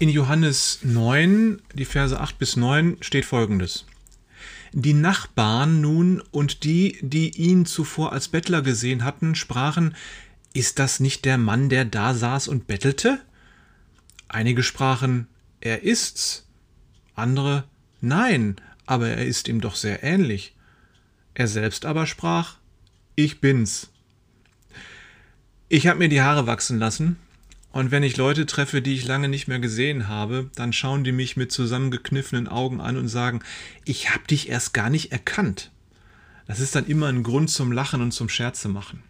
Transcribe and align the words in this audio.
In 0.00 0.10
Johannes 0.10 0.78
9, 0.82 1.60
die 1.74 1.84
Verse 1.84 2.20
8 2.20 2.38
bis 2.38 2.54
9 2.54 2.98
steht 3.00 3.24
folgendes. 3.24 3.84
Die 4.72 4.92
Nachbarn 4.92 5.80
nun 5.80 6.20
und 6.30 6.62
die, 6.62 6.98
die 7.00 7.36
ihn 7.36 7.66
zuvor 7.66 8.12
als 8.12 8.28
Bettler 8.28 8.62
gesehen 8.62 9.02
hatten, 9.02 9.34
sprachen, 9.34 9.96
ist 10.54 10.78
das 10.78 11.00
nicht 11.00 11.24
der 11.24 11.36
Mann, 11.36 11.68
der 11.68 11.84
da 11.84 12.14
saß 12.14 12.46
und 12.46 12.68
bettelte? 12.68 13.20
Einige 14.28 14.62
sprachen, 14.62 15.26
er 15.60 15.82
ist's. 15.82 16.46
Andere, 17.16 17.64
nein, 18.00 18.54
aber 18.86 19.08
er 19.08 19.26
ist 19.26 19.48
ihm 19.48 19.60
doch 19.60 19.74
sehr 19.74 20.04
ähnlich. 20.04 20.54
Er 21.34 21.48
selbst 21.48 21.84
aber 21.84 22.06
sprach, 22.06 22.58
ich 23.16 23.40
bin's. 23.40 23.90
Ich 25.68 25.88
habe 25.88 25.98
mir 25.98 26.08
die 26.08 26.22
Haare 26.22 26.46
wachsen 26.46 26.78
lassen 26.78 27.16
und 27.70 27.90
wenn 27.90 28.02
ich 28.02 28.16
Leute 28.16 28.46
treffe, 28.46 28.80
die 28.80 28.94
ich 28.94 29.06
lange 29.06 29.28
nicht 29.28 29.46
mehr 29.46 29.58
gesehen 29.58 30.08
habe, 30.08 30.50
dann 30.54 30.72
schauen 30.72 31.04
die 31.04 31.12
mich 31.12 31.36
mit 31.36 31.52
zusammengekniffenen 31.52 32.48
Augen 32.48 32.80
an 32.80 32.96
und 32.96 33.08
sagen, 33.08 33.40
ich 33.84 34.10
hab 34.10 34.26
dich 34.26 34.48
erst 34.48 34.72
gar 34.72 34.90
nicht 34.90 35.12
erkannt. 35.12 35.70
Das 36.46 36.60
ist 36.60 36.74
dann 36.74 36.86
immer 36.86 37.08
ein 37.08 37.22
Grund 37.22 37.50
zum 37.50 37.72
Lachen 37.72 38.00
und 38.00 38.12
zum 38.12 38.30
Scherze 38.30 38.68
machen. 38.68 39.02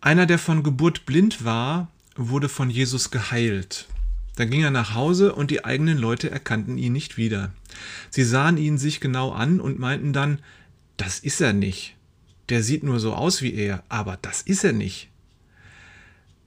Einer, 0.00 0.26
der 0.26 0.38
von 0.38 0.62
Geburt 0.62 1.04
blind 1.04 1.44
war, 1.44 1.88
wurde 2.16 2.48
von 2.48 2.70
Jesus 2.70 3.10
geheilt. 3.10 3.88
Dann 4.36 4.48
ging 4.48 4.62
er 4.62 4.70
nach 4.70 4.94
Hause 4.94 5.34
und 5.34 5.50
die 5.50 5.64
eigenen 5.64 5.98
Leute 5.98 6.30
erkannten 6.30 6.78
ihn 6.78 6.92
nicht 6.92 7.16
wieder. 7.16 7.52
Sie 8.10 8.24
sahen 8.24 8.56
ihn 8.56 8.78
sich 8.78 9.00
genau 9.00 9.32
an 9.32 9.60
und 9.60 9.78
meinten 9.78 10.12
dann, 10.12 10.38
das 10.96 11.18
ist 11.18 11.40
er 11.40 11.52
nicht. 11.52 11.96
Der 12.48 12.62
sieht 12.62 12.82
nur 12.84 13.00
so 13.00 13.14
aus 13.14 13.42
wie 13.42 13.54
er, 13.54 13.82
aber 13.88 14.18
das 14.22 14.42
ist 14.42 14.64
er 14.64 14.72
nicht. 14.72 15.11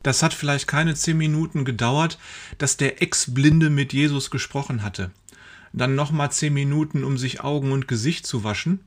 Das 0.05 0.21
hat 0.21 0.35
vielleicht 0.35 0.67
keine 0.67 0.93
zehn 0.93 1.17
Minuten 1.17 1.65
gedauert, 1.65 2.19
dass 2.59 2.77
der 2.77 3.01
Ex-Blinde 3.01 3.71
mit 3.71 3.91
Jesus 3.91 4.29
gesprochen 4.29 4.83
hatte. 4.83 5.09
Dann 5.73 5.95
nochmal 5.95 6.31
zehn 6.31 6.53
Minuten, 6.53 7.03
um 7.03 7.17
sich 7.17 7.41
Augen 7.41 7.71
und 7.71 7.87
Gesicht 7.87 8.27
zu 8.27 8.43
waschen. 8.43 8.81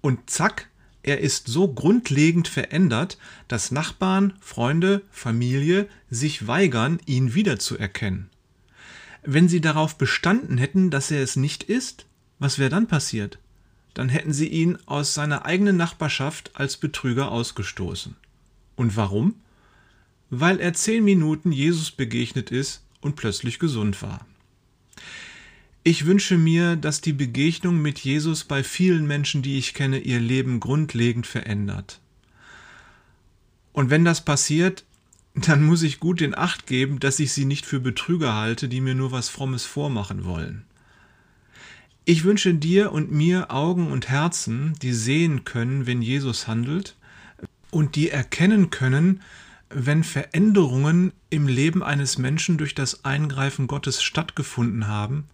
Und 0.00 0.28
zack, 0.28 0.68
er 1.04 1.20
ist 1.20 1.46
so 1.46 1.72
grundlegend 1.72 2.48
verändert, 2.48 3.16
dass 3.46 3.70
Nachbarn, 3.70 4.32
Freunde, 4.40 5.02
Familie 5.12 5.88
sich 6.10 6.48
weigern, 6.48 6.98
ihn 7.06 7.32
wiederzuerkennen. 7.34 8.28
Wenn 9.22 9.48
sie 9.48 9.60
darauf 9.60 9.96
bestanden 9.96 10.58
hätten, 10.58 10.90
dass 10.90 11.12
er 11.12 11.22
es 11.22 11.36
nicht 11.36 11.62
ist, 11.62 12.06
was 12.40 12.58
wäre 12.58 12.70
dann 12.70 12.88
passiert? 12.88 13.38
Dann 13.94 14.08
hätten 14.08 14.32
sie 14.32 14.48
ihn 14.48 14.78
aus 14.86 15.14
seiner 15.14 15.46
eigenen 15.46 15.76
Nachbarschaft 15.76 16.50
als 16.54 16.76
Betrüger 16.76 17.30
ausgestoßen. 17.30 18.16
Und 18.74 18.96
warum? 18.96 19.36
Weil 20.30 20.60
er 20.60 20.74
zehn 20.74 21.04
Minuten 21.04 21.52
Jesus 21.52 21.90
begegnet 21.90 22.50
ist 22.50 22.82
und 23.00 23.16
plötzlich 23.16 23.58
gesund 23.58 24.02
war. 24.02 24.26
Ich 25.84 26.04
wünsche 26.04 26.36
mir, 26.36 26.74
dass 26.74 27.00
die 27.00 27.12
Begegnung 27.12 27.80
mit 27.80 28.00
Jesus 28.00 28.42
bei 28.42 28.64
vielen 28.64 29.06
Menschen, 29.06 29.42
die 29.42 29.56
ich 29.56 29.72
kenne, 29.72 30.00
ihr 30.00 30.18
Leben 30.18 30.58
grundlegend 30.58 31.28
verändert. 31.28 32.00
Und 33.72 33.90
wenn 33.90 34.04
das 34.04 34.24
passiert, 34.24 34.84
dann 35.36 35.62
muss 35.62 35.82
ich 35.82 36.00
gut 36.00 36.22
in 36.22 36.36
Acht 36.36 36.66
geben, 36.66 36.98
dass 36.98 37.20
ich 37.20 37.32
sie 37.32 37.44
nicht 37.44 37.66
für 37.66 37.78
Betrüger 37.78 38.34
halte, 38.34 38.68
die 38.68 38.80
mir 38.80 38.94
nur 38.94 39.12
was 39.12 39.28
Frommes 39.28 39.64
vormachen 39.64 40.24
wollen. 40.24 40.64
Ich 42.04 42.24
wünsche 42.24 42.54
dir 42.54 42.92
und 42.92 43.12
mir 43.12 43.50
Augen 43.50 43.90
und 43.90 44.08
Herzen, 44.08 44.74
die 44.80 44.92
sehen 44.92 45.44
können, 45.44 45.86
wenn 45.86 46.02
Jesus 46.02 46.48
handelt, 46.48 46.96
und 47.70 47.96
die 47.96 48.10
erkennen 48.10 48.70
können, 48.70 49.20
wenn 49.68 50.04
Veränderungen 50.04 51.12
im 51.30 51.48
Leben 51.48 51.82
eines 51.82 52.18
Menschen 52.18 52.58
durch 52.58 52.74
das 52.74 53.04
Eingreifen 53.04 53.66
Gottes 53.66 54.02
stattgefunden 54.02 54.86
haben 54.86 55.24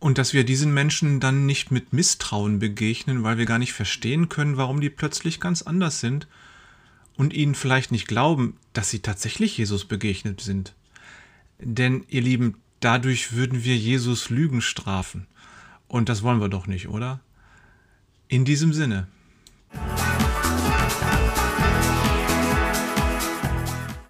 und 0.00 0.16
dass 0.16 0.32
wir 0.32 0.44
diesen 0.44 0.72
Menschen 0.72 1.20
dann 1.20 1.46
nicht 1.46 1.70
mit 1.70 1.92
Misstrauen 1.92 2.58
begegnen, 2.58 3.22
weil 3.22 3.36
wir 3.36 3.46
gar 3.46 3.58
nicht 3.58 3.74
verstehen 3.74 4.28
können, 4.28 4.56
warum 4.56 4.80
die 4.80 4.90
plötzlich 4.90 5.40
ganz 5.40 5.62
anders 5.62 6.00
sind 6.00 6.26
und 7.16 7.34
ihnen 7.34 7.54
vielleicht 7.54 7.92
nicht 7.92 8.08
glauben, 8.08 8.56
dass 8.72 8.88
sie 8.88 9.00
tatsächlich 9.00 9.58
Jesus 9.58 9.84
begegnet 9.84 10.40
sind. 10.40 10.74
Denn, 11.58 12.04
ihr 12.08 12.22
Lieben, 12.22 12.56
dadurch 12.80 13.32
würden 13.32 13.62
wir 13.62 13.76
Jesus 13.76 14.30
Lügen 14.30 14.62
strafen. 14.62 15.26
Und 15.86 16.08
das 16.08 16.22
wollen 16.22 16.40
wir 16.40 16.48
doch 16.48 16.66
nicht, 16.66 16.88
oder? 16.88 17.20
In 18.28 18.46
diesem 18.46 18.72
Sinne. 18.72 19.06